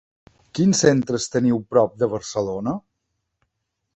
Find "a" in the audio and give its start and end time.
1.59-1.67